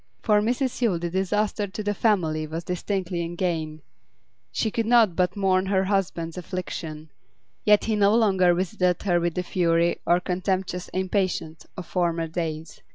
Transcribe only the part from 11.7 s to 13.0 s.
of former days.